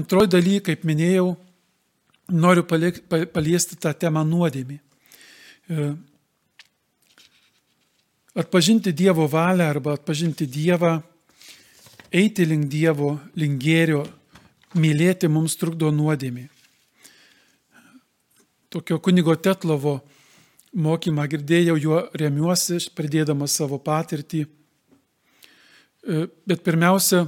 [0.00, 1.34] Antroji daly, kaip minėjau,
[2.32, 4.78] noriu paliesti tą temą nuodėmį.
[4.80, 5.88] E,
[8.40, 10.94] atpažinti Dievo valią arba atpažinti Dievą,
[12.12, 14.06] eiti link Dievo, link gėrio,
[14.80, 16.46] mylėti mums trukdo nuodėmį.
[18.70, 19.98] Tokio kunigo Tetlovo
[20.72, 24.46] mokymą girdėjau, juo remiuosi, pridėdamas savo patirtį.
[26.00, 27.26] E, bet pirmiausia,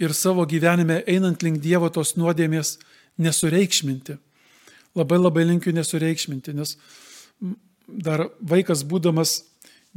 [0.00, 2.78] ir savo gyvenime einant link Dievo tos nuodėmės
[3.20, 4.16] nesureikšminti.
[4.96, 6.74] Labai labai linkiu nesureikšminti, nes
[7.86, 9.42] dar vaikas būdamas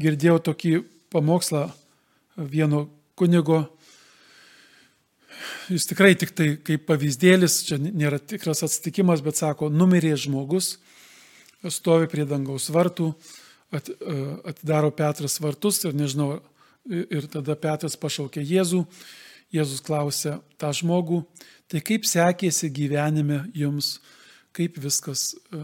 [0.02, 0.74] girdėjau tokį
[1.14, 1.70] pamokslą
[2.38, 3.64] vieno kunigo.
[5.72, 10.78] Jis tikrai tik tai kaip pavyzdėlis, čia nėra tikras atsitikimas, bet sako, numirė žmogus,
[11.72, 13.14] stovi prie dangaus vartų,
[13.74, 13.90] at,
[14.52, 16.36] atidaro Petras vartus ir nežinau,
[16.86, 18.84] ir tada Petras pašaukė Jėzų
[19.54, 21.22] Jėzus klausė tą žmogų,
[21.70, 24.00] tai kaip sekėsi gyvenime jums,
[24.54, 25.62] kaip viskas, e,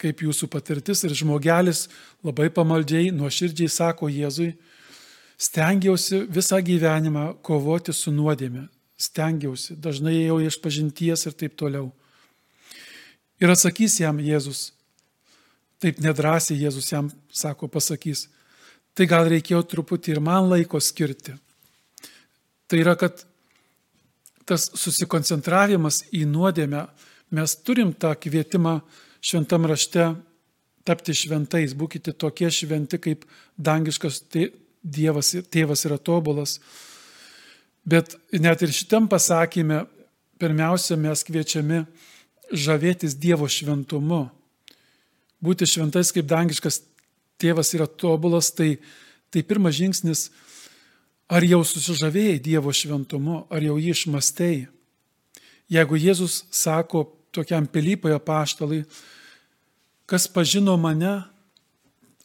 [0.00, 1.04] kaip jūsų patirtis?
[1.04, 1.86] Ir žmogelis
[2.24, 4.54] labai pamaldžiai, nuoširdžiai sako Jėzui,
[5.36, 8.64] stengiausi visą gyvenimą kovoti su nuodėme,
[8.96, 11.90] stengiausi, dažnai ėjau iš pažinties ir taip toliau.
[13.38, 14.70] Ir atsakys jam Jėzus,
[15.84, 18.24] taip nedrasiai Jėzus jam sako, pasakys,
[18.96, 21.36] tai gal reikėjo truputį ir man laiko skirti
[22.68, 23.22] Tai yra, kad
[24.48, 26.86] tas susikoncentravimas į nuodėmę,
[27.32, 28.78] mes turim tą kvietimą
[29.24, 30.10] šventam rašte
[30.88, 33.24] tapti šventais, būkite tokie šventi, kaip
[33.56, 34.22] dangiškas
[34.88, 36.58] Dievas, tėvas yra tobulas.
[37.84, 39.82] Bet net ir šitam pasakymė,
[40.40, 41.82] pirmiausia, mes kviečiami
[42.54, 44.28] žavėtis Dievo šventumu.
[45.44, 46.80] Būti šventais, kaip dangiškas
[47.42, 48.76] tėvas yra tobulas, tai,
[49.34, 50.28] tai pirmas žingsnis
[51.28, 54.62] Ar jau susižavėjai Dievo šventumu, ar jau jį išmastei?
[55.68, 57.02] Jeigu Jėzus sako
[57.36, 58.78] tokiam Pilypoje paštalai,
[60.08, 61.18] kas pažino mane,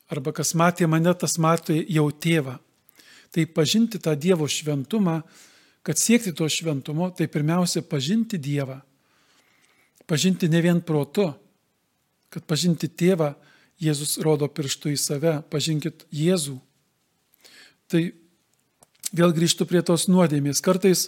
[0.08, 2.56] arba kas matė mane, tas matė jau tėvą.
[3.36, 5.20] Tai pažinti tą Dievo šventumą,
[5.84, 8.80] kad siekti to šventumo, tai pirmiausia pažinti Dievą.
[10.08, 11.34] Pažinti ne vien protu,
[12.32, 13.34] kad pažinti tėvą,
[13.84, 16.56] Jėzus rodo pirštų į save, pažinkit Jėzų.
[17.92, 18.06] Tai
[19.14, 20.62] vėl grįžtų prie tos nuodėmės.
[20.64, 21.08] Kartais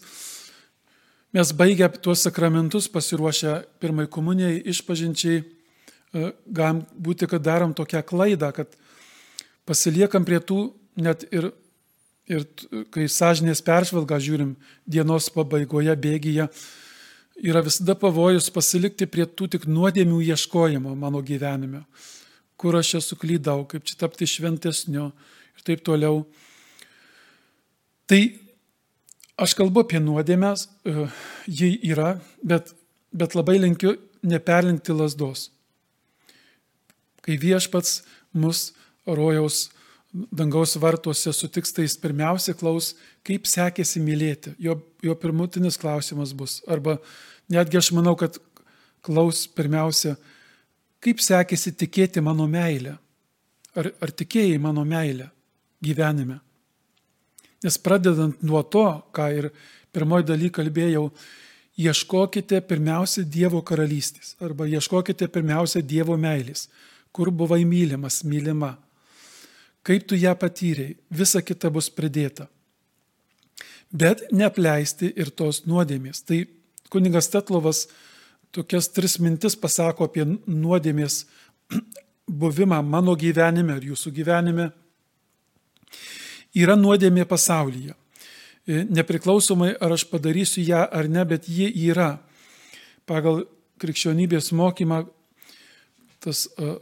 [1.35, 8.53] mes baigę tuos sakramentus, pasiruošę pirmai komunijai, išpažinčiai, e, galim būti, kad darom tokią klaidą,
[8.55, 8.77] kad
[9.65, 11.51] pasiliekam prie tų net ir,
[12.29, 12.45] ir
[12.93, 14.55] kai sąžinės peržvalgą žiūrim
[14.87, 16.47] dienos pabaigoje, bėgyje,
[17.35, 21.83] yra visada pavojus pasilikti prie tų tik nuodėmių ieškojimo mano gyvenime,
[22.55, 26.23] kur aš esu klydau, kaip čia tapti šventesniu ir taip toliau.
[28.05, 28.21] Tai
[29.41, 31.07] aš kalbu apie nuodėmės, e,
[31.47, 32.73] ji yra, bet,
[33.11, 33.95] bet labai linkiu
[34.25, 35.49] neperlinkti lasdos.
[37.25, 38.03] Kai viešpats
[38.37, 38.69] mus
[39.05, 39.69] rojaus
[40.31, 42.93] dangaus vartuose sutiks, tai jis pirmiausia klaus,
[43.25, 44.53] kaip sekėsi mylėti.
[44.61, 46.61] Jo, jo pirmutinis klausimas bus.
[46.71, 46.97] Arba
[47.51, 48.37] netgi aš manau, kad
[49.05, 50.15] klaus pirmiausia,
[51.03, 52.95] kaip sekėsi tikėti mano meilę.
[53.75, 55.27] Ar, ar tikėjai mano meilę
[55.83, 56.39] gyvenime.
[57.65, 59.49] Nes pradedant nuo to, ką ir
[59.95, 61.07] pirmoji daly kalbėjau,
[61.81, 66.67] ieškokite pirmiausia Dievo karalystės arba ieškokite pirmiausia Dievo meilės,
[67.15, 68.75] kur buvai mylimas, mylima.
[69.85, 72.47] Kaip tu ją patyrei, visa kita bus pridėta.
[73.93, 76.23] Bet neapleisti ir tos nuodėmės.
[76.25, 76.41] Tai
[76.93, 77.85] kuningas Tetlovas
[78.55, 81.23] tokias tris mintis pasako apie nuodėmės
[82.41, 84.71] buvimą mano gyvenime ir jūsų gyvenime
[86.55, 87.95] yra nuodėmė pasaulyje.
[88.65, 92.15] E, nepriklausomai ar aš padarysiu ją ar ne, bet ji yra.
[93.05, 93.43] Pagal
[93.81, 95.03] krikščionybės mokymą
[96.23, 96.79] tas uh,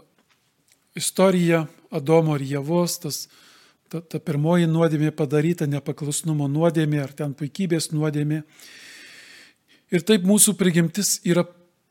[0.95, 3.17] istorija Adomo ir Jėvos, tas,
[3.91, 8.40] ta, ta pirmoji nuodėmė padaryta nepaklusnumo nuodėmė ar ten puikybės nuodėmė.
[9.91, 11.43] Ir taip mūsų prigimtis yra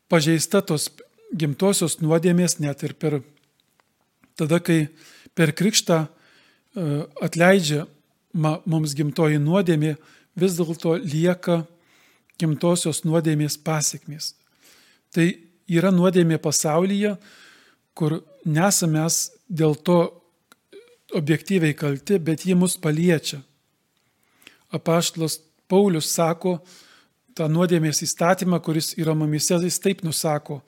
[0.08, 0.88] pažeista tos
[1.37, 3.20] gimtosios nuodėmės net ir per
[4.40, 4.87] tada, kai
[5.37, 6.21] per krikštą E,
[6.74, 7.84] atleidžia
[8.32, 9.96] mums gimtoji nuodėmė,
[10.38, 11.62] vis dėlto lieka
[12.40, 14.32] gimtosios nuodėmės pasiekmės.
[15.12, 15.26] Tai
[15.69, 17.16] yra nuodėmė pasaulyje,
[17.94, 20.00] kur nesame mes dėl to
[21.12, 23.42] objektyviai kalti, bet ji mus paliečia.
[24.72, 25.38] Apaštlas
[25.69, 26.58] Paulius sako,
[27.36, 30.62] tą nuodėmės įstatymą, kuris yra mumise, jis taip nusako,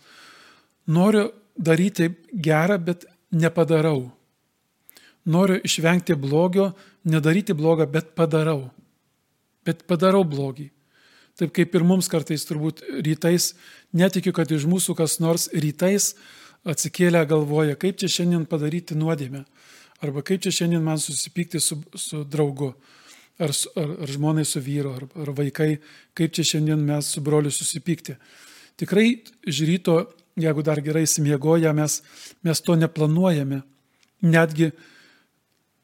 [0.87, 4.11] noriu daryti gerą, bet nepadarau.
[5.25, 6.73] Noriu išvengti blogio,
[7.09, 8.69] nedaryti blogą, bet padarau.
[9.65, 10.69] Bet padarau blogį.
[11.35, 13.55] Taip kaip ir mums kartais turbūt rytais,
[13.97, 16.13] netikiu, kad iš mūsų kas nors rytais
[16.65, 19.43] atsikėlę galvoja, kaip čia šiandien padaryti nuodėmę.
[20.05, 22.75] Arba kaip čia šiandien man susipykti su, su draugu.
[23.43, 25.81] Ar, ar, ar žmonai su vyru, ar, ar vaikai,
[26.15, 28.15] kaip čia šiandien mes su broliu susipykti.
[28.79, 29.09] Tikrai
[29.51, 29.97] iš ryto,
[30.39, 31.99] jeigu dar gerai įsimiegoja, mes,
[32.47, 33.65] mes to neplanuojame.
[34.23, 34.71] Netgi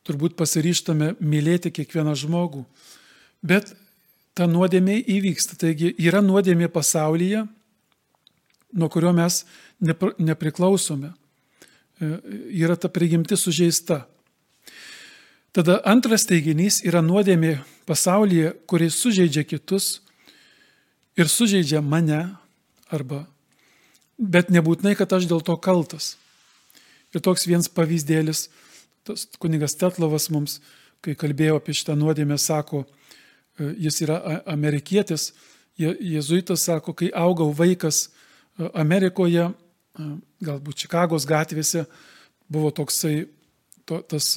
[0.07, 2.65] turbūt pasiryštame mylėti kiekvieną žmogų.
[3.43, 3.73] Bet
[4.35, 5.59] ta nuodėmė įvyksta.
[5.61, 7.45] Taigi yra nuodėmė pasaulyje,
[8.73, 9.43] nuo kurio mes
[9.81, 11.13] nepriklausome.
[12.01, 12.11] E,
[12.63, 14.05] yra ta prigimti sužeista.
[15.53, 17.59] Tada antras teiginys yra nuodėmė
[17.89, 19.99] pasaulyje, kuris sužeidžia kitus
[21.19, 22.23] ir sužeidžia mane
[22.91, 23.25] arba,
[24.17, 26.15] bet nebūtinai, kad aš dėl to kaltas.
[27.11, 28.47] Ir toks vienas pavyzdėlis,
[29.07, 30.59] tas kunigas Tetlovas mums,
[31.01, 32.85] kai kalbėjo apie šitą nuodėmę, sako,
[33.61, 34.19] E, jis yra
[34.49, 35.31] amerikietis,
[35.81, 40.09] jėzuitas sako, kai augau vaikas e, Amerikoje, e,
[40.47, 41.85] galbūt Čikagos gatvėse,
[42.51, 43.25] buvo toksai
[43.87, 44.33] to, tas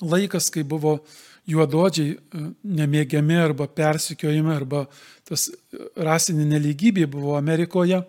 [0.00, 0.98] laikas, kai buvo
[1.46, 2.16] juododžiai
[2.64, 4.86] nemėgiami arba persikiojami, arba
[5.26, 5.48] tas
[5.94, 8.00] rasinė neligybė buvo Amerikoje.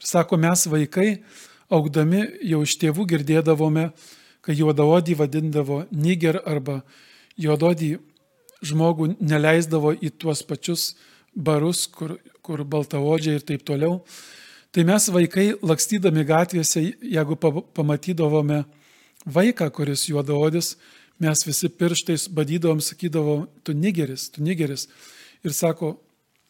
[0.00, 1.10] Ir sako, mes vaikai,
[1.70, 3.90] augdami jau iš tėvų girdėdavome,
[4.44, 6.80] kai juodaodį vadindavo niger arba
[7.40, 7.96] juododį
[8.64, 10.94] žmogų neleisdavo į tuos pačius
[11.34, 14.00] barus, kur, kur baltaodžiai ir taip toliau.
[14.70, 17.36] Tai mes vaikai, lakstydami gatvėse, jeigu
[17.74, 18.62] pamatydavome
[19.26, 20.76] vaiką, kuris juodaodis,
[21.20, 24.86] mes visi pirštais badydavom, sakydavom, tu nigeris, tu nigeris.
[25.44, 25.96] Ir sako,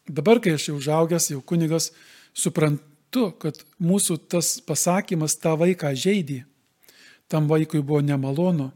[0.05, 1.89] dabar, kai aš jau užaugęs, jau kunigas,
[2.33, 6.43] suprantu, kad mūsų tas pasakymas tą vaiką žaidė.
[7.31, 8.69] Tam vaikui buvo nemalonu.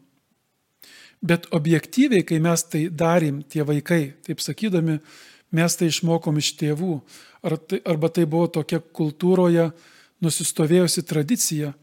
[1.26, 5.00] Bet objektyviai, kai mes tai darėm, tie vaikai, taip sakydami,
[5.56, 7.00] mes tai išmokom iš tėvų.
[7.46, 9.70] Ar tai, arba tai buvo tokia kultūroje
[10.24, 11.74] nusistovėjusi tradicija,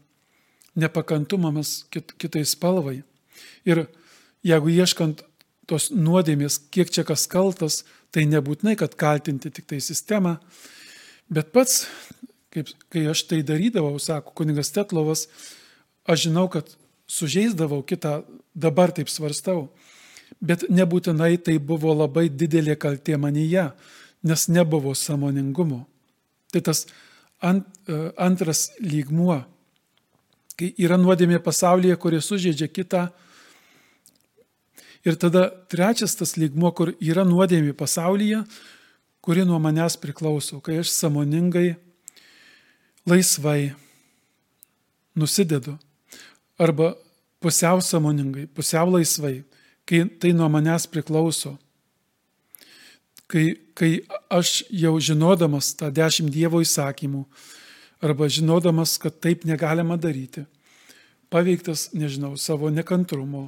[0.79, 3.01] nepakantumamas kit, kitai spalvai.
[3.67, 3.85] Ir
[4.45, 5.23] jeigu ieškant
[5.69, 7.83] tos nuodėmės, kiek čia kas kaltas,
[8.13, 10.37] tai nebūtinai, kad kaltinti tik tai sistemą,
[11.33, 11.85] bet pats,
[12.53, 15.27] kaip, kai aš tai darydavau, sako kuningas Tetlovas,
[16.07, 16.67] aš žinau, kad
[17.07, 18.23] sužeisdavau kitą,
[18.55, 19.67] dabar taip svarstau.
[20.43, 23.69] Bet nebūtinai tai buvo labai didelė kaltė manyje,
[24.23, 25.83] nes nebuvo samoningumo.
[26.51, 26.85] Tai tas
[27.41, 29.43] ant, e, antras lygmuo,
[30.57, 33.07] kai yra nuodėmė pasaulyje, kurie sužeidžia kitą.
[35.03, 38.43] Ir tada trečias tas lygmuo, kur yra nuodėmė pasaulyje,
[39.23, 41.75] kuri nuo manęs priklauso, kai aš samoningai,
[43.07, 43.73] laisvai
[45.15, 45.77] nusidedu
[46.59, 46.93] arba
[47.41, 49.43] pusiau samoningai, pusiau laisvai,
[49.85, 51.57] kai tai nuo manęs priklauso.
[53.27, 57.23] Kai, kai aš jau žinodamas tą dešimt Dievo įsakymų,
[58.03, 60.45] arba žinodamas, kad taip negalima daryti,
[61.33, 63.47] paveiktas, nežinau, savo nekantrumo,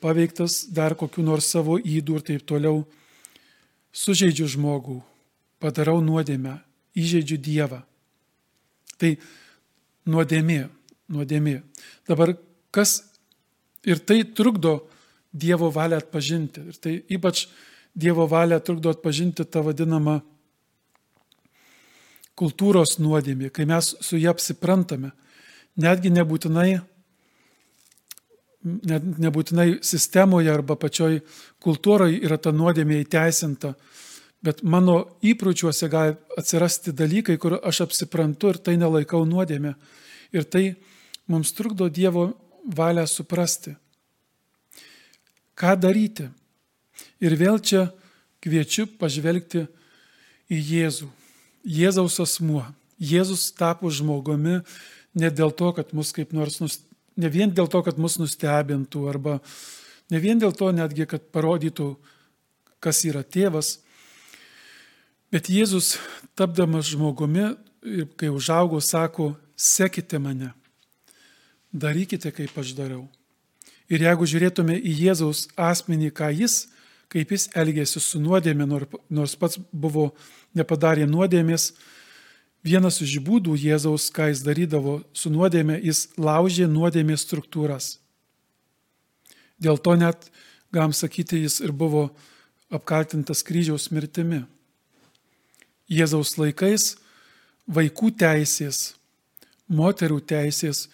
[0.00, 2.84] paveiktas dar kokiu nors savo įdų ir taip toliau,
[3.90, 5.00] sužeidžiu žmogų,
[5.58, 6.60] padarau nuodėmę,
[6.94, 7.80] įžeidžiu Dievą.
[9.00, 9.16] Tai
[10.06, 10.68] nuodėmė,
[11.10, 11.60] nuodėmė.
[12.08, 12.34] Dabar
[12.74, 13.00] kas
[13.86, 14.80] ir tai trukdo
[15.30, 16.64] Dievo valią atpažinti.
[16.72, 17.44] Ir tai ypač
[17.94, 20.20] Dievo valią trukdo atpažinti tą vadinamą
[22.40, 25.12] kultūros nuodėmė, kai mes su ją apsiprantame.
[25.80, 26.80] Netgi nebūtinai,
[28.90, 31.20] net nebūtinai sistemoje arba pačioj
[31.62, 33.74] kultūroje yra ta nuodėmė įteisinta,
[34.42, 39.74] bet mano įpročiuose gali atsirasti dalykai, kur aš apsiprantu ir tai nelaikau nuodėmė.
[40.34, 40.64] Ir tai
[41.30, 42.32] mums trukdo Dievo
[42.66, 43.76] valią suprasti.
[45.54, 46.26] Ką daryti?
[47.22, 47.86] Ir vėl čia
[48.42, 49.66] kviečiu pažvelgti
[50.50, 51.08] į Jėzų.
[51.64, 52.64] Jėzaus asmuo.
[53.00, 54.60] Jėzus tapo žmogumi
[55.14, 56.58] ne dėl to, kad mus kaip nors,
[57.16, 59.38] ne vien dėl to, kad mus nustebintų, arba
[60.10, 61.94] ne vien dėl to netgi, kad parodytų,
[62.80, 63.78] kas yra tėvas,
[65.32, 65.98] bet Jėzus,
[66.36, 67.52] tapdamas žmogumi,
[68.20, 70.54] kai užaugo, sako, sekite mane
[71.72, 73.06] darykite, kaip aš dariau.
[73.90, 76.68] Ir jeigu žiūrėtume į Jėzaus asmenį, ką jis,
[77.10, 78.66] kaip jis elgėsi su nuodėmė,
[79.10, 80.12] nors pats buvo
[80.54, 81.72] nepadarė nuodėmės,
[82.62, 87.96] vienas iš būdų Jėzaus, ką jis darydavo su nuodėmė, jis laužė nuodėmės struktūras.
[89.60, 90.30] Dėl to net,
[90.72, 92.08] galim sakyti, jis ir buvo
[92.70, 94.44] apkaltintas kryžiaus mirtimi.
[95.90, 96.94] Jėzaus laikais
[97.66, 98.94] vaikų teisės,
[99.66, 100.86] moterų teisės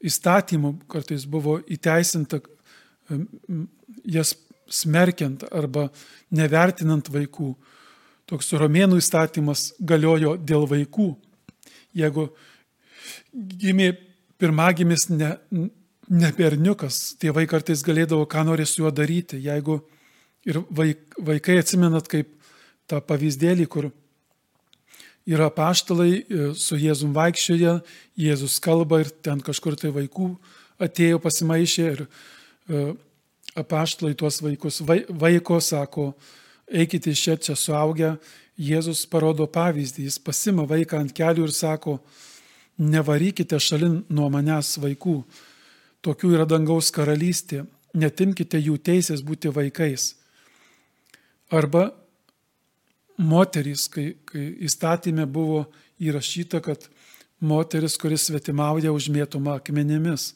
[0.00, 2.40] įstatymų kartais buvo įteisinta
[4.06, 4.34] jas
[4.70, 5.88] smerkiant arba
[6.30, 7.54] nevertinant vaikų.
[8.30, 11.16] toks romėnų įstatymas galiojo dėl vaikų.
[11.98, 12.28] Jeigu
[13.34, 13.88] gimė
[14.38, 15.32] pirmagimis ne,
[16.08, 19.40] ne berniukas, tėvai kartais galėdavo, ką nori su juo daryti.
[19.42, 19.80] Jeigu
[20.46, 22.30] ir vaik, vaikai atsimenat kaip
[22.86, 23.90] tą pavyzdėlį, kur
[25.30, 27.78] yra paštalai e, su Jėzum vaikščioje,
[28.18, 30.32] Jėzus kalba ir ten kažkur tai vaikų
[30.82, 32.84] atėjo pasimaišė ir e,
[33.60, 36.12] apaštalai tuos vaikus vaiko sako,
[36.70, 38.14] eikite iš čia, čia suaugę,
[38.60, 41.96] Jėzus parodo pavyzdį, jis pasima vaiką ant kelių ir sako,
[42.80, 45.16] nevarykite šalin nuo manęs vaikų,
[46.04, 50.14] tokių yra dangaus karalystė, netimkite jų teisės būti vaikais.
[51.50, 51.88] Arba
[53.20, 55.64] moterys, kai, kai įstatymė buvo
[56.00, 56.88] įrašyta, kad
[57.40, 60.32] moteris, kuris svetimauja, užmėtoma akmenimis.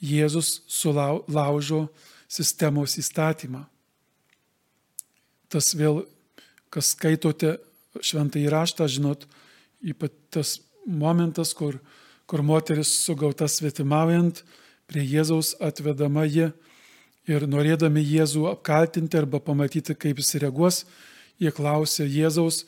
[0.00, 1.86] Jėzus sulaužo
[2.30, 3.66] sistemos įstatymą.
[5.50, 6.04] Tas vėl,
[6.72, 7.58] kas skaitote
[8.00, 9.26] šventą įraštą, žinot,
[9.82, 10.54] ypač tas
[10.86, 11.80] momentas, kur,
[12.30, 14.44] kur moteris sugauta svetimaujant,
[14.90, 16.48] prie Jėzaus atvedama ji
[17.30, 20.84] ir norėdami Jėzų apkaltinti arba pamatyti, kaip jis reaguos,
[21.40, 22.64] jie klausė Jėzaus,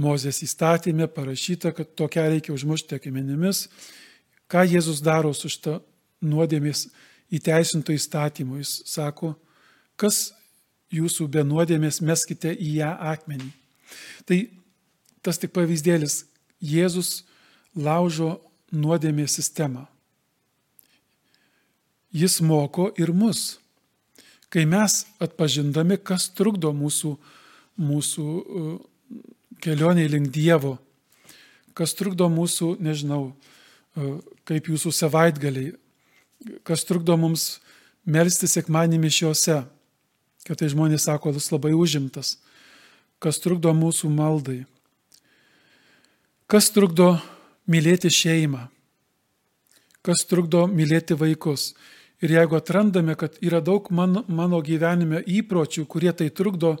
[0.00, 3.66] Mozės įstatymė parašyta, kad tokia reikia užmušti akmenimis.
[4.48, 5.80] Ką Jėzus daro su šitą
[6.24, 6.86] nuodėmės
[7.34, 8.62] įteisinto įstatymu?
[8.62, 9.34] Jis sako,
[10.00, 10.30] kas
[10.94, 13.50] jūsų be nuodėmės meskite į ją akmenį.
[14.24, 14.38] Tai
[15.26, 16.24] tas tik pavyzdėlis.
[16.60, 17.24] Jėzus
[17.74, 18.38] laužo
[18.72, 19.86] nuodėmės sistemą.
[22.10, 23.58] Jis moko ir mus.
[24.50, 27.14] Kai mes atpažindami, kas trukdo mūsų
[27.78, 28.72] mūsų uh,
[29.62, 30.78] kelioniai link Dievo,
[31.76, 34.16] kas trukdo mūsų, nežinau, uh,
[34.48, 35.74] kaip jūsų savaitgaliai,
[36.66, 37.60] kas trukdo mums
[38.08, 39.60] melsti sekmanį mišiuose,
[40.46, 42.38] kad tai žmonės sako, jis labai užimtas,
[43.20, 44.62] kas trukdo mūsų maldai,
[46.50, 47.18] kas trukdo
[47.70, 48.66] mylėti šeimą,
[50.02, 51.74] kas trukdo mylėti vaikus.
[52.20, 56.74] Ir jeigu atrandame, kad yra daug mano, mano gyvenime įpročių, kurie tai trukdo,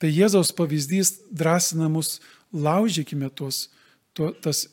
[0.00, 2.18] Tai Jėzaus pavyzdys drąsina mus,
[2.52, 3.68] laužykime tuos,
[4.16, 4.66] to, tas,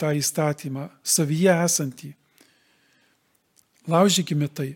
[0.00, 2.14] tą įstatymą, savyje esantį.
[3.90, 4.70] Laužykime tai.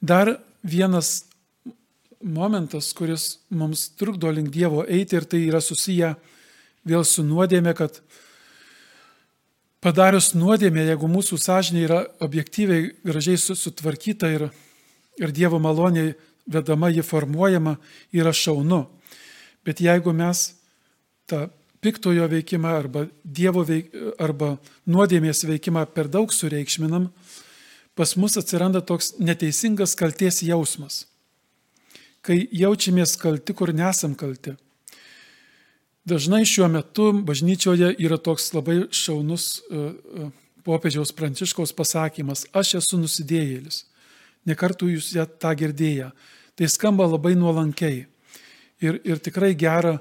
[0.00, 1.24] Dar vienas
[2.20, 6.14] momentas, kuris mums trukdo link Dievo eiti ir tai yra susiję
[6.84, 8.00] vėl su nuodėmė, kad
[9.80, 14.48] padarius nuodėmę, jeigu mūsų sąžinė yra objektyviai gražiai sutvarkyta ir,
[15.20, 16.14] ir Dievo maloniai
[16.46, 17.76] vedama, ji formuojama,
[18.12, 18.84] yra šaunu.
[19.64, 20.50] Bet jeigu mes
[21.30, 21.48] tą
[21.80, 24.56] piktojo veikimą arba Dievo veik, arba
[24.86, 27.10] nuodėmės veikimą per daug sureikšminam,
[27.96, 31.04] pas mus atsiranda toks neteisingas kalties jausmas.
[32.20, 34.54] Kai jaučiamės kalti, kur nesam kalti.
[36.08, 40.28] Dažnai šiuo metu bažnyčioje yra toks labai šaunus e, e,
[40.64, 43.84] popiežiaus pranciškaus pasakymas, aš esu nusidėjėlis.
[44.48, 46.10] Nekartų jūs tą girdėję.
[46.56, 48.06] Tai skamba labai nuolankiai.
[48.80, 49.98] Ir, ir tikrai gera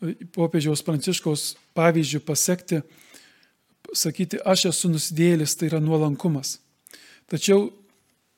[0.00, 2.80] e, popiežiaus pranciškaus pavyzdžių pasiekti,
[3.92, 6.56] sakyti, aš esu nusidėlis, tai yra nuolankumas.
[7.28, 7.68] Tačiau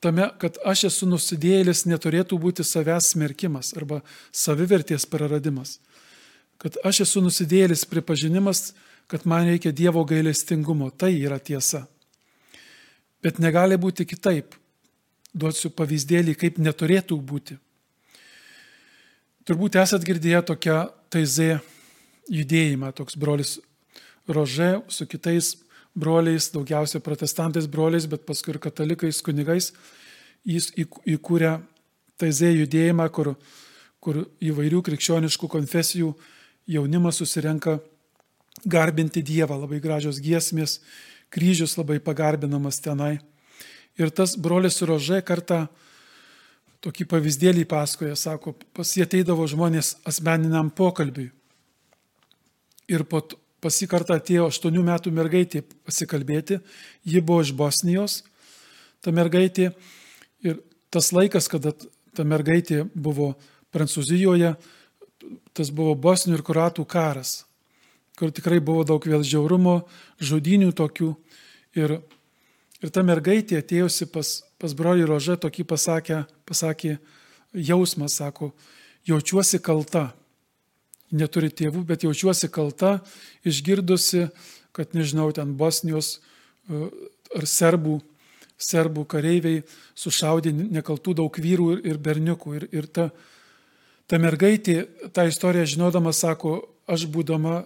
[0.03, 4.03] tame, kad aš esu nusidėlis, neturėtų būti savęs smerkimas arba
[4.35, 5.79] savivertės praradimas.
[6.59, 8.73] Kad aš esu nusidėlis pripažinimas,
[9.07, 11.87] kad man reikia Dievo gailestingumo, tai yra tiesa.
[13.23, 14.58] Bet negali būti kitaip
[15.39, 17.59] duosiu pavyzdėlį, kaip neturėtų būti.
[19.49, 20.79] Turbūt esat girdėję tokią
[21.09, 21.59] taizė
[22.29, 23.57] judėjimą, toks brolis
[24.29, 25.55] Rože su kitais
[25.97, 29.73] broliais, daugiausia protestantais broliais, bet paskui ir katalikais, kunigais,
[30.45, 31.55] jis įkūrė
[32.21, 33.33] taizė judėjimą, kur,
[34.05, 36.13] kur įvairių krikščioniškų konfesijų
[36.69, 37.79] jaunimas susirenka
[38.69, 40.79] garbinti Dievą, labai gražios giesmės,
[41.33, 43.19] kryžius labai pagarbinamas tenai.
[43.99, 45.67] Ir tas brolis Rožė kartą
[46.85, 51.33] tokį pavyzdėlį pasakoja, sako, pas jie ateidavo žmonės asmeniniam pokalbiui.
[52.89, 53.25] Ir po,
[53.59, 56.61] pas jį kartą atėjo 8 metų mergaitė pasikalbėti,
[57.03, 58.23] ji buvo iš Bosnijos,
[59.03, 59.73] ta mergaitė.
[60.47, 60.61] Ir
[60.95, 61.75] tas laikas, kada
[62.15, 63.35] ta mergaitė buvo
[63.75, 64.55] Prancūzijoje,
[65.53, 67.43] tas buvo Bosnių ir Kuratų karas,
[68.19, 69.83] kur tikrai buvo daug vėl žiaurumo,
[70.23, 71.11] žudinių tokių.
[71.79, 71.99] Ir
[72.83, 74.31] Ir ta mergaitė atėjusi pas,
[74.61, 76.99] pas brolį Rožę tokį pasakė, pasakė
[77.53, 78.53] jausmą, sako,
[79.09, 80.13] jaučiuosi kalta.
[81.09, 82.99] Neturi tėvų, bet jaučiuosi kalta,
[83.49, 84.27] išgirdusi,
[84.77, 86.83] kad, nežinau, ten Bosnijos e,
[87.35, 87.97] ar serbų,
[88.61, 89.63] serbų kareiviai
[89.97, 92.55] sušaudė nekaltų daug vyrų ir berniukų.
[92.61, 93.09] Ir, ir ta,
[94.09, 97.59] Ta mergaitė, tą istoriją žinodama, sako, aš būdama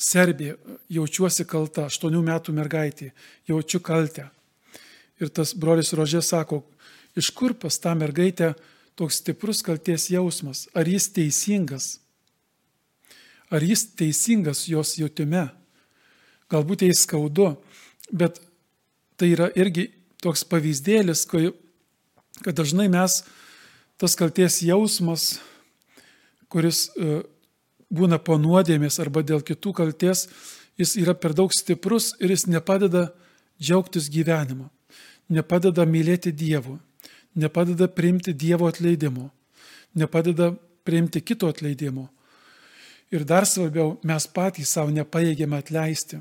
[0.00, 0.56] Serbija,
[0.90, 3.12] jaučiuosi kalta, aštuonių metų mergaitė,
[3.48, 4.28] jaučiu kaltę.
[5.22, 6.62] Ir tas brolis Rožė sako,
[7.16, 8.54] iš kur pas tą mergaitę
[8.98, 11.98] toks stiprus kalties jausmas, ar jis teisingas,
[13.50, 15.46] ar jis teisingas jos jautime,
[16.50, 17.54] galbūt jai skaudu,
[18.10, 18.40] bet
[19.18, 19.88] tai yra irgi
[20.22, 23.22] toks pavyzdėlis, kad dažnai mes
[24.00, 25.36] tas kalties jausmas,
[26.50, 27.22] kuris e,
[27.90, 30.28] būna po nuodėmės arba dėl kitų kalties,
[30.78, 33.08] jis yra per daug stiprus ir jis nepadeda
[33.60, 34.68] džiaugtis gyvenimu,
[35.28, 36.78] nepadeda mylėti Dievu,
[37.34, 39.30] nepadeda priimti Dievo atleidimo,
[39.94, 42.08] nepadeda priimti kito atleidimo.
[43.14, 46.18] Ir dar svarbiau, mes patys savo nepaėgėme atleisti.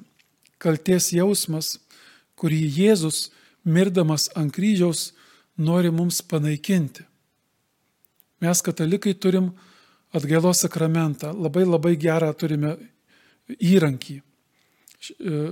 [0.61, 1.77] Kalties jausmas,
[2.37, 3.31] kurį Jėzus,
[3.63, 5.13] mirdamas ant kryžiaus,
[5.57, 7.05] nori mums panaikinti.
[8.43, 9.53] Mes katalikai turim
[10.13, 12.75] atgailos sakramentą, labai labai gerą turime
[13.57, 14.23] įrankį e,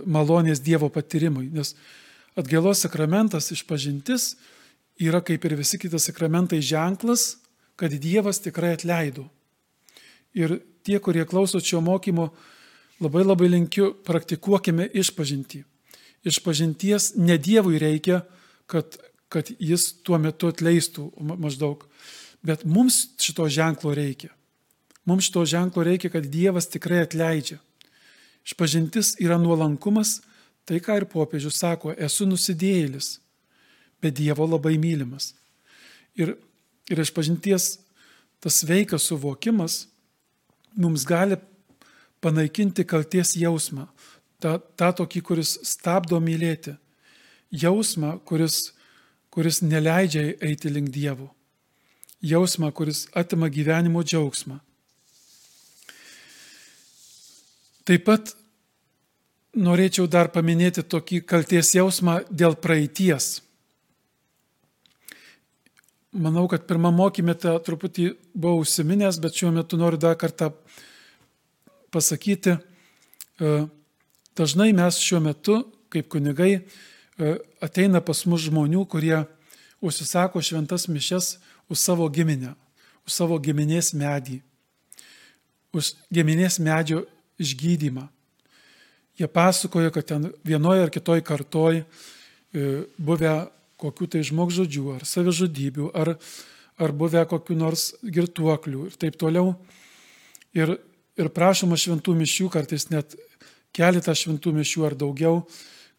[0.05, 1.73] malonės Dievo patyrimui, nes
[2.37, 4.35] atgailos sakramentas išpažintis
[5.01, 7.41] yra kaip ir visi kitas sakramentai ženklas,
[7.75, 9.25] kad Dievas tikrai atleido.
[10.37, 12.29] Ir tie, kurie klauso šio mokymo,
[13.01, 15.63] labai labai linkiu, praktikuokime išpažinti.
[16.21, 18.21] Išpažinties ne Dievui reikia,
[18.69, 21.87] kad, kad jis tuo metu atleistų maždaug,
[22.45, 24.29] bet mums šito ženklo reikia.
[25.05, 27.57] Mums šito ženklo reikia, kad Dievas tikrai atleidžia.
[28.45, 30.19] Išpažintis yra nuolankumas,
[30.65, 33.15] tai ką ir popiežius sako, esu nusidėjėlis,
[34.01, 35.33] bet Dievo labai mylimas.
[36.17, 36.35] Ir,
[36.89, 37.77] ir išpažinties
[38.41, 39.85] tas veikas suvokimas
[40.77, 41.37] mums gali
[42.21, 43.87] panaikinti kalties jausmą,
[44.41, 46.75] tą, tą tokį, kuris stabdo mylėti,
[47.51, 48.71] jausmą, kuris,
[49.33, 51.31] kuris neleidžia eiti link Dievo,
[52.21, 54.59] jausmą, kuris atima gyvenimo džiaugsmą.
[57.85, 58.35] Taip pat
[59.57, 63.39] norėčiau dar paminėti tokį kalties jausmą dėl praeities.
[66.11, 70.49] Manau, kad pirmą mokymėte truputį buvau užsiminęs, bet šiuo metu noriu dar kartą
[71.91, 72.57] pasakyti.
[73.39, 73.51] E,
[74.35, 77.31] dažnai mes šiuo metu, kaip kunigai, e,
[77.63, 79.23] ateina pas mus žmonių, kurie
[79.81, 81.37] užsisako šventas mišes
[81.71, 82.53] už savo giminę,
[83.07, 84.41] už savo giminės medį,
[85.71, 87.05] už giminės medžio
[87.41, 88.07] išgydymą.
[89.19, 91.83] Jie pasakoja, kad ten vienoje ar kitoje kartoj
[92.97, 93.35] buvę
[93.81, 96.15] kokių tai žmogžudžių ar savižudybių, ar,
[96.81, 99.55] ar buvę kokių nors girtuoklių ir taip toliau.
[100.57, 100.75] Ir,
[101.17, 103.15] ir prašoma šventų mišių, kartais net
[103.75, 105.45] keletą šventų mišių ar daugiau,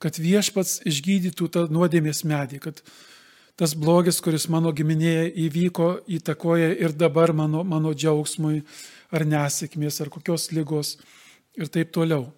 [0.03, 2.83] kad viešpats išgydytų tą nuodėmės medį, kad
[3.57, 8.63] tas blogis, kuris mano giminėje įvyko, įtakoja ir dabar mano, mano džiaugsmui,
[9.13, 10.97] ar nesėkmės, ar kokios lygos
[11.57, 12.29] ir taip toliau.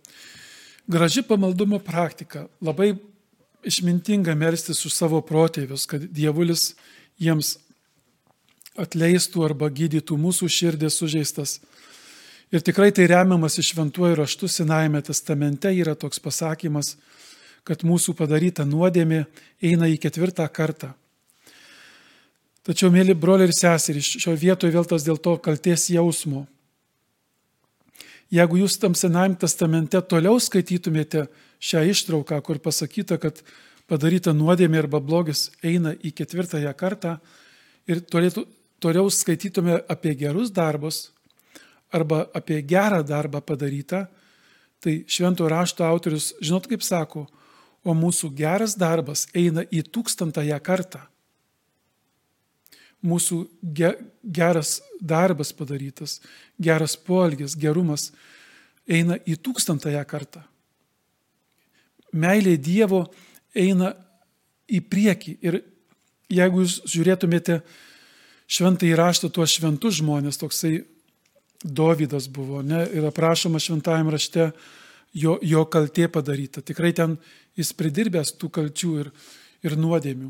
[0.91, 2.47] Graži pamaldumo praktika.
[2.61, 2.95] Labai
[3.65, 6.75] išmintinga melstis už savo protėvius, kad dievulis
[7.21, 7.57] jiems
[8.81, 11.61] atleistų arba gydytų mūsų širdės sužeistas.
[12.53, 16.95] Ir tikrai tai remiamas iš šventuoju raštu Senajame testamente yra toks pasakymas,
[17.65, 19.25] kad mūsų padaryta nuodėmė
[19.65, 20.93] eina į ketvirtą kartą.
[22.65, 26.47] Tačiau, mėly broliai ir seserys, šio vietoje vėl tas dėl to kalties jausmo.
[28.35, 31.29] Jeigu jūs tam Senajame testamente toliau skaitytumėte
[31.63, 33.39] šią ištrauką, kur pasakyta, kad
[33.91, 37.19] padaryta nuodėmė arba blogis eina į ketvirtąją kartą
[37.87, 38.47] ir tolėtų,
[38.83, 41.13] toliau skaitytume apie gerus darbus
[41.95, 44.03] arba apie gerą darbą padarytą,
[44.83, 47.29] tai švento rašto autorius, žinot kaip sako,
[47.87, 51.05] o mūsų geras darbas eina į tūkstantąją kartą
[53.05, 53.41] mūsų
[53.77, 53.93] ge,
[54.25, 56.19] geras darbas padarytas,
[56.61, 58.11] geras poelgis, gerumas
[58.89, 60.43] eina į tūkstantąją kartą.
[62.15, 63.05] Meilė Dievo
[63.55, 63.93] eina
[64.71, 65.37] į priekį.
[65.45, 65.61] Ir
[66.33, 67.61] jeigu jūs žiūrėtumėte
[68.47, 70.83] šventai raštą tuos šventus žmonės, toksai
[71.65, 74.51] Dovydas buvo, ne, ir aprašoma šventajame rašte
[75.17, 76.61] jo, jo kaltė padaryta.
[76.61, 77.15] Tikrai ten
[77.57, 79.09] jis pridirbęs tų kalčių ir,
[79.65, 80.29] ir nuodėmių.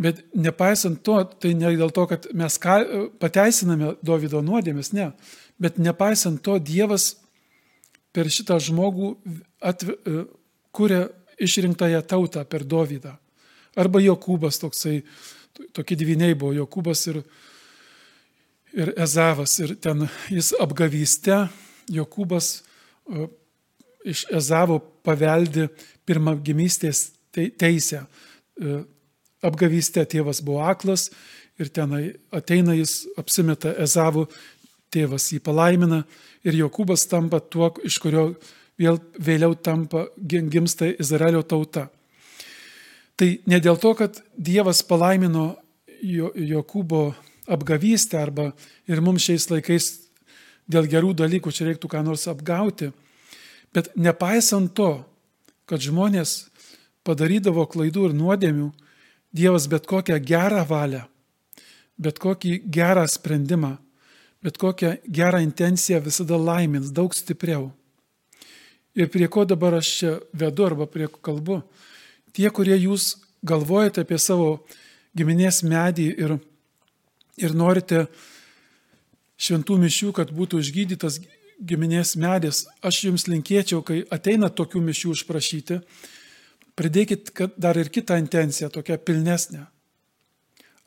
[0.00, 2.78] Bet nepaisant to, tai ne dėl to, kad mes ką,
[3.22, 5.12] pateisiname Davido nuodėmės, ne.
[5.62, 7.12] Bet nepaisant to, Dievas
[8.14, 9.12] per šitą žmogų
[9.62, 9.94] atve,
[10.74, 11.06] kuria
[11.38, 13.14] išrinktąją tautą per Davidą.
[13.78, 15.00] Arba Jokūbas toksai,
[15.74, 17.20] tokie dviniai buvo Jokūbas ir,
[18.74, 19.54] ir Ezavas.
[19.62, 21.44] Ir ten jis apgavyste,
[21.94, 22.50] Jokūbas
[24.04, 25.68] iš Ezavo paveldi
[26.06, 28.04] pirmagimystės teisę
[29.44, 31.08] apgavystę tėvas buvo aklas
[31.60, 34.26] ir tenai ateina jis, apsimeta Ezavų,
[34.94, 36.02] tėvas jį palaimina
[36.46, 38.32] ir Jokūbas tampa tuo, iš kurio
[38.78, 41.88] vėl, vėliau tampa gimsta Izraelio tauta.
[43.14, 45.54] Tai ne dėl to, kad Dievas palaimino
[46.02, 47.04] Jokūbo
[47.46, 48.50] apgavystę arba
[48.90, 49.90] ir mums šiais laikais
[50.70, 52.90] dėl gerų dalykų čia reiktų ką nors apgauti,
[53.74, 55.04] bet nepaisant to,
[55.68, 56.48] kad žmonės
[57.04, 58.70] padarydavo klaidų ir nuodėmių,
[59.34, 61.02] Dievas bet kokią gerą valią,
[61.98, 63.76] bet kokį gerą sprendimą,
[64.42, 67.72] bet kokią gerą intenciją visada laimins daug stipriau.
[68.94, 71.62] Ir prie ko dabar aš čia vedu arba prie ko kalbu,
[72.30, 74.60] tie, kurie jūs galvojate apie savo
[75.18, 76.36] giminės medį ir,
[77.42, 78.04] ir norite
[79.34, 81.18] šventų mišių, kad būtų išgydytas
[81.58, 85.80] giminės medis, aš jums linkėčiau, kai ateina tokių mišių išprašyti,
[86.78, 89.66] pridėkit dar ir kitą intenciją, tokią pilnesnę.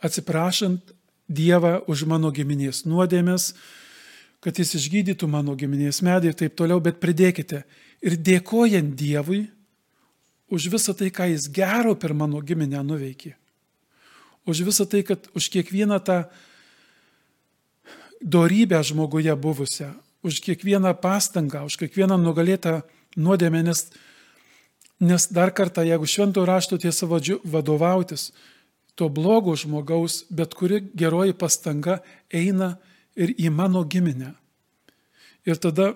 [0.03, 0.93] Atsiprašant
[1.27, 3.51] Dievą už mano giminės nuodėmės,
[4.39, 7.65] kad jis išgydytų mano giminės medį ir taip toliau, bet pridėkite
[7.99, 9.41] ir dėkojant Dievui
[10.47, 13.33] už visą tai, ką jis gero per mano giminę nuveikė.
[14.47, 16.23] Už visą tai, kad už kiekvieną tą
[18.23, 19.91] dorybę žmoguje buvusią,
[20.23, 22.81] už kiekvieną pastangą, už kiekvieną nugalėtą
[23.19, 23.89] nuodėmę, nes
[24.99, 28.31] Nes dar kartą, jeigu šventų rašto tiesa vadovautis,
[28.97, 31.99] to blogo žmogaus, bet kuri geroji pastanga
[32.33, 32.77] eina
[33.13, 34.33] ir į mano giminę.
[35.45, 35.93] Ir tada,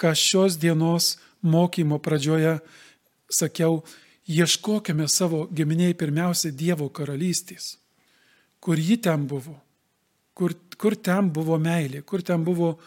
[0.00, 2.56] ką šios dienos mokymo pradžioje
[3.28, 3.82] sakiau,
[4.26, 7.76] ieškokime savo giminiai pirmiausia Dievo karalystės,
[8.60, 9.54] kur ji ten buvo,
[10.34, 12.78] kur, kur ten buvo meilė, kur ten buvo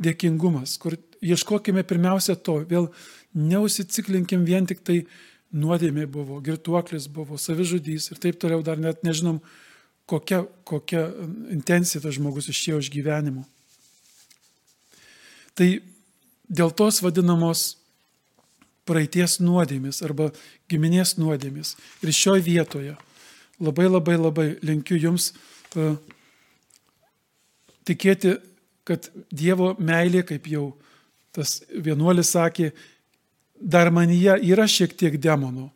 [0.00, 2.90] dėkingumas, kur ieškokime pirmiausia to, vėl
[3.34, 5.02] neusiciklinkim vien tik tai
[5.54, 9.40] nuodėmė buvo, girtuoklis buvo, savižudys ir taip toliau dar net nežinom,
[10.08, 11.06] kokia, kokia
[11.54, 13.44] intencija tas žmogus išėjo iš gyvenimo.
[15.58, 15.68] Tai
[16.48, 17.74] dėl tos vadinamos
[18.88, 20.30] praeities nuodėmis arba
[20.70, 21.74] giminės nuodėmis.
[22.00, 22.94] Ir šioje vietoje
[23.60, 25.32] labai labai labai linkiu jums
[25.76, 25.96] uh,
[27.88, 28.36] tikėti,
[28.88, 30.70] kad Dievo meilė, kaip jau
[31.34, 32.72] tas vienuolis sakė,
[33.58, 35.68] dar manyje yra šiek tiek demonų.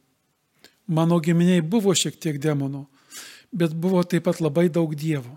[0.93, 2.85] Mano giminiai buvo šiek tiek demonų,
[3.53, 5.37] bet buvo taip pat labai daug dievų.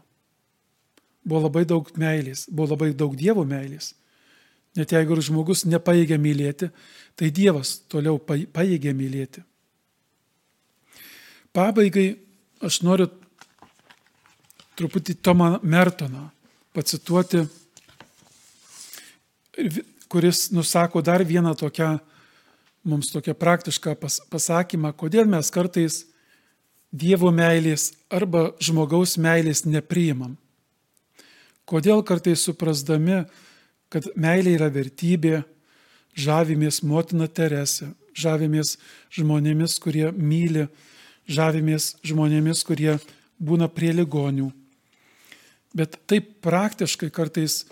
[1.26, 3.94] Buvo labai daug meilės, buvo labai daug dievų meilės.
[4.76, 6.68] Net jeigu žmogus nepaėgia mylėti,
[7.16, 9.44] tai Dievas toliau paėgia mylėti.
[11.56, 12.10] Pabaigai
[12.60, 13.08] aš noriu
[14.76, 16.28] truputį Tomą Mertoną
[16.76, 17.46] pacituoti,
[20.10, 21.96] kuris nusako dar vieną tokią
[22.86, 26.06] mums tokią praktišką pas, pasakymą, kodėl mes kartais
[26.96, 30.38] Dievo meilės arba žmogaus meilės nepriimam.
[31.68, 33.26] Kodėl kartais suprasdami,
[33.92, 35.42] kad meilė yra vertybė,
[36.16, 38.78] žavimės motina Terese, žavimės
[39.12, 40.70] žmonėmis, kurie myli,
[41.28, 42.96] žavimės žmonėmis, kurie
[43.44, 44.52] būna prie ligonių.
[45.76, 47.66] Bet taip praktiškai kartais,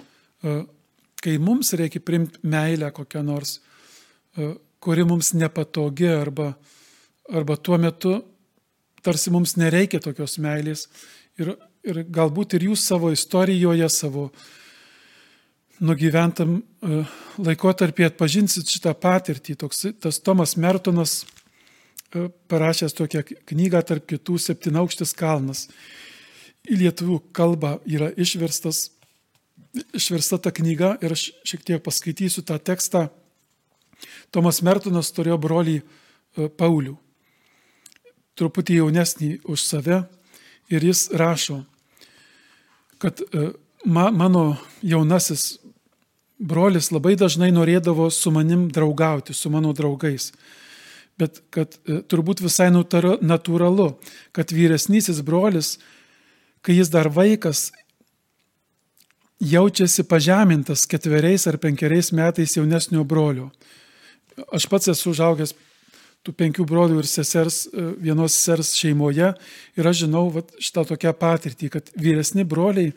[0.43, 0.65] e,
[1.23, 3.59] kai mums reikia primti meilę kokią nors,
[4.37, 6.51] e, kuri mums nepatogi arba,
[7.31, 8.17] arba tuo metu
[9.03, 10.87] tarsi mums nereikia tokios meilės.
[11.39, 14.29] Ir, ir galbūt ir jūs savo istorijoje, savo
[15.83, 17.03] nugyventam e,
[17.43, 19.57] laikotarpį atpažinsit šitą patirtį.
[19.65, 25.67] Toks, tas Tomas Mertonas e, parašęs tokią knygą tarp kitų septynaukštis kalnas.
[26.63, 28.85] Į lietuvių kalbą yra išverstas,
[29.73, 33.07] išversta ta knyga ir aš šiek tiek paskaitysiu tą tekstą
[34.33, 35.83] Tomas Mertonas turėjo brolį e,
[36.49, 36.95] Paulių,
[38.39, 40.03] truputį jaunesnį už save
[40.73, 41.61] ir jis rašo,
[43.01, 43.51] kad e,
[43.85, 45.59] ma, mano jaunasis
[46.39, 50.31] brolis labai dažnai norėdavo su manim draugauti, su mano draugais.
[51.19, 53.91] Bet kad e, turbūt visai natūralu,
[54.33, 55.77] kad vyresnysis brolis,
[56.65, 57.69] kai jis dar vaikas,
[59.43, 63.49] jaučiasi pažemintas ketveriais ar penkeriais metais jaunesnio brolio.
[64.53, 65.53] Aš pats esu užaugęs
[66.23, 67.65] tų penkių brolių ir sesers,
[67.99, 69.33] vienos sesers šeimoje
[69.77, 72.93] ir aš žinau vat, šitą tokią patirtį, kad vyresni broliai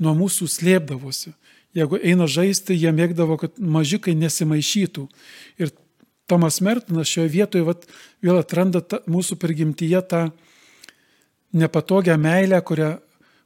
[0.00, 1.32] nuo mūsų slėpdavosi.
[1.76, 5.06] Jeigu eina žaisti, jie mėgdavo, kad mažiukai nesimaišytų.
[5.62, 5.72] Ir
[6.30, 7.86] Tomas Mertinas šioje vietoje vat,
[8.22, 10.24] vėl atranda ta, mūsų prigimtyje tą
[11.56, 12.96] nepatogią meilę, kurią,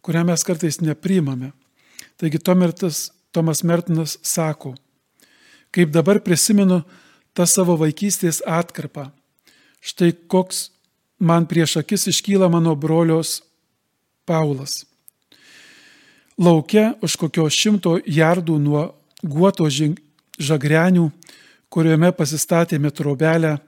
[0.05, 1.53] kurią mes kartais neprimame.
[2.25, 4.71] Taigi Tomertas, Tomas Mertinas sako,
[5.69, 6.79] kaip dabar prisimenu,
[7.37, 9.11] tą savo vaikystės atkarpą.
[9.85, 10.71] Štai koks
[11.21, 13.43] man prieš akis iškyla mano brolios
[14.25, 14.87] Paulas.
[16.41, 18.87] Laukia už kokio šimto jardų nuo
[19.21, 21.11] guoto žagrenių,
[21.69, 23.59] kuriuome pasistatėme trobelę,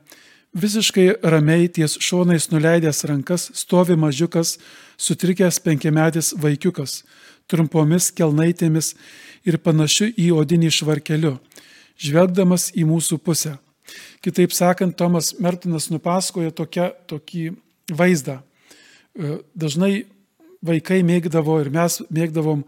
[0.56, 4.56] visiškai ramiai ties šonais nuleidęs rankas stovi mažiukas,
[4.96, 7.02] sutrikęs penkiametis vaikiukas,
[7.50, 8.94] trumpomis kelnaitėmis
[9.46, 11.36] ir panašiu į odinį švarkeliu,
[12.00, 13.56] žvelgdamas į mūsų pusę.
[14.24, 17.52] Kitaip sakant, Tomas Mertinas nupasakoja tokia, tokį
[17.94, 18.40] vaizdą.
[18.40, 20.06] E, dažnai
[20.66, 22.64] vaikai mėgdavo ir mes mėgdavom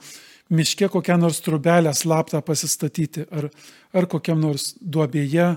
[0.55, 3.51] miške kokią nors trubelę slaptą pasistatyti, ar,
[3.93, 5.51] ar kokiam nors duobėje,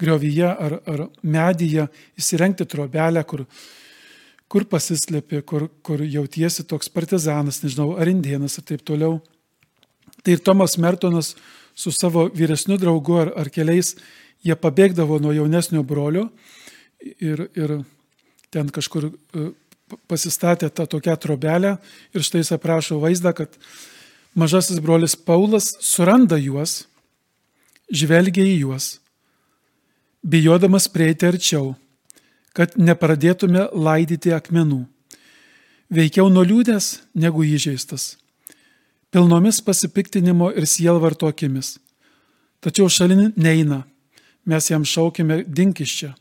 [0.00, 1.86] griovyje, ar, ar medyje
[2.18, 3.44] įsirengti trobelę, kur,
[4.48, 9.18] kur pasislėpi, kur, kur jautiesi toks partizanas, nežinau, ar indienas ir taip toliau.
[10.24, 11.34] Tai ir Tomas Mertonas
[11.74, 13.94] su savo vyresniu draugu ar, ar keliais,
[14.44, 16.28] jie pabėgdavo nuo jaunesnio brolio
[17.00, 17.78] ir, ir
[18.54, 19.50] ten kažkur e,
[20.08, 21.76] pasistatė tą tokią trobelę
[22.14, 23.56] ir štai jis aprašo vaizdą, kad
[24.38, 26.84] mažasis brolis Paulas suranda juos,
[27.92, 28.98] žvelgia į juos,
[30.24, 31.74] bijodamas prieiti arčiau,
[32.54, 34.84] kad nepradėtume laidyti akmenų.
[35.94, 36.86] Veikiau nuliūdęs
[37.18, 38.14] negu įžeistas,
[39.10, 41.76] pilnomis pasipiktinimo ir sielvarto akimis.
[42.64, 43.82] Tačiau šalin neina,
[44.46, 46.14] mes jam šaukime dink iš čia,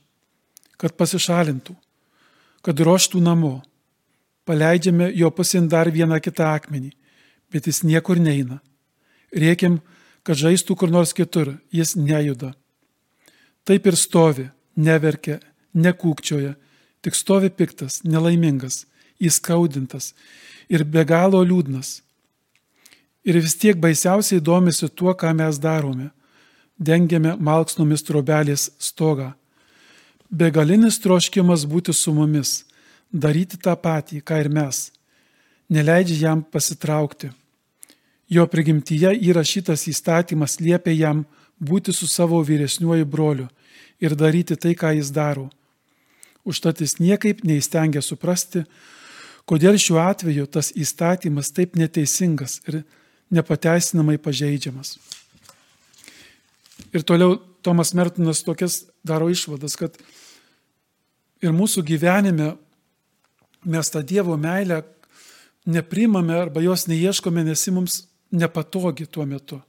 [0.78, 1.78] kad pasišalintų
[2.64, 3.60] kad ruoštų namo.
[4.48, 6.92] Paleidžiame jo pusin dar vieną kitą akmenį,
[7.52, 8.60] bet jis niekur neina.
[9.32, 9.80] Rėkiam,
[10.24, 12.54] kad žaistų kur nors kitur, jis nejuda.
[13.68, 15.40] Taip ir stovi, neverkia,
[15.74, 16.56] nekūkčioja,
[17.04, 18.86] tik stovi piktas, nelaimingas,
[19.20, 20.14] įskaudintas
[20.70, 22.02] ir be galo liūdnas.
[23.24, 26.10] Ir vis tiek baisiausiai domisi tuo, ką mes darome.
[26.78, 29.32] Dengiame malksnomis trobelės stogą
[30.34, 32.64] begalinis troškimas būti su mumis,
[33.14, 34.90] daryti tą patį, ką ir mes,
[35.70, 37.30] neleidžia jam pasitraukti.
[38.30, 41.26] Jo prigimtyje įrašytas įstatymas liepia jam
[41.62, 43.48] būti su savo vyresniuoju broliu
[44.02, 45.52] ir daryti tai, ką jis daro.
[46.44, 48.66] Užtat jis niekaip neįstengia suprasti,
[49.48, 52.84] kodėl šiuo atveju tas įstatymas taip neteisingas ir
[53.34, 54.98] nepateisinamai pažeidžiamas.
[56.94, 59.96] Ir toliau Tomas Mertinas tokias daro išvadas, kad
[61.42, 62.54] ir mūsų gyvenime
[63.64, 64.84] mes tą Dievo meilę
[65.66, 68.02] neprimame arba jos neieškome, nes ji mums
[68.32, 69.62] nepatogi tuo metu.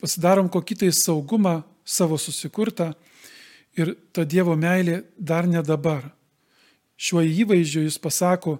[0.00, 2.92] Pasidarom kokį tai saugumą savo susikurtą
[3.78, 6.10] ir ta Dievo meilė dar ne dabar.
[6.96, 8.58] Šiuo įvaizdžiu jis pasako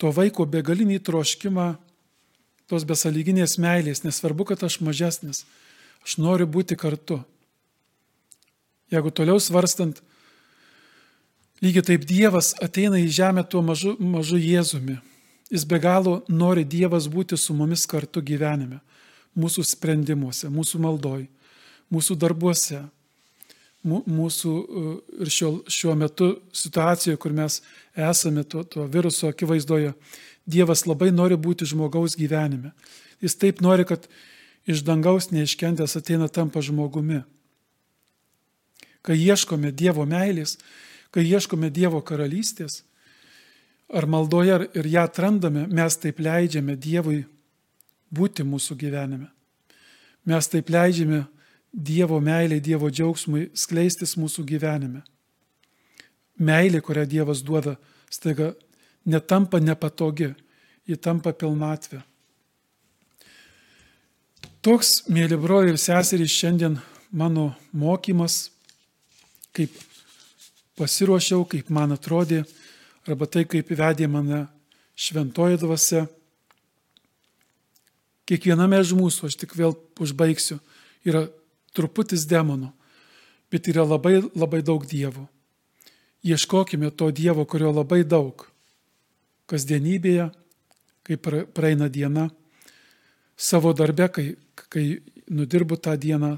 [0.00, 1.76] to vaiko begalinį troškimą,
[2.68, 5.44] tos besaliginės meilės, nesvarbu, kad aš mažesnis,
[6.04, 7.22] aš noriu būti kartu.
[8.92, 10.02] Jeigu toliau svarstant,
[11.64, 14.98] Lygiai taip Dievas ateina į žemę tuo mažu, mažu Jėzumi.
[15.48, 18.82] Jis be galo nori Dievas būti su mumis kartu gyvenime,
[19.38, 21.22] mūsų sprendimuose, mūsų maldoj,
[21.92, 22.82] mūsų darbuose,
[23.86, 24.52] mūsų
[25.22, 27.60] ir šiuo, šiuo metu situacijoje, kur mes
[27.94, 29.94] esame tuo, tuo viruso akivaizdoje,
[30.46, 32.70] Dievas labai nori būti žmogaus gyvenime.
[33.18, 34.04] Jis taip nori, kad
[34.66, 37.24] iš dangaus neiškentęs ateina tampa žmogumi.
[39.02, 40.54] Kai ieškome Dievo meilės,
[41.10, 42.84] kai ieškome Dievo karalystės,
[43.90, 47.24] ar maldoje ir ją atrandame, mes taip leidžiame Dievui
[48.14, 49.30] būti mūsų gyvenime.
[50.26, 51.24] Mes taip leidžiame
[51.72, 55.02] Dievo meiliai, Dievo džiaugsmui skleistis mūsų gyvenime.
[56.36, 57.76] Meilė, kurią Dievas duoda,
[58.12, 58.52] staiga
[59.06, 60.32] netampa nepatogi,
[60.86, 62.02] ji tampa pilnatvė.
[64.66, 66.80] Toks, mėly broliai ir seserys, šiandien
[67.14, 68.50] mano mokymas,
[69.54, 69.72] kaip
[70.76, 72.42] pasiruošiau, kaip man atrodė,
[73.06, 74.44] arba tai, kaip vedė mane
[74.98, 76.06] šventoji dvasia.
[78.26, 80.58] Kiekviename iš mūsų, aš tik vėl užbaigsiu,
[81.06, 81.28] yra
[81.76, 82.70] truputis demonų,
[83.52, 85.26] bet yra labai, labai daug dievų.
[86.26, 88.48] Ieškokime to Dievo, kurio labai daug.
[89.46, 90.30] Kasdienybėje,
[91.06, 92.30] kai praeina diena,
[93.36, 94.24] savo darbe, kai,
[94.72, 94.86] kai
[95.30, 96.32] nudirbu tą dieną,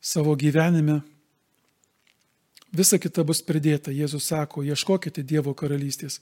[0.00, 1.02] savo gyvenime
[2.74, 3.92] Visa kita bus pridėta.
[3.94, 6.18] Jėzus sako, ieškokite Dievo karalystės.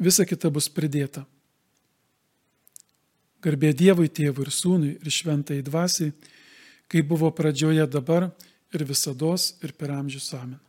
[0.00, 1.26] Visa kita bus pridėta.
[3.44, 6.14] Garbė Dievui, Tėvui ir Sūnui ir Šventai Dvasiai,
[6.92, 8.28] kaip buvo pradžioje dabar
[8.72, 9.32] ir visada
[9.64, 10.60] ir per amžius amen.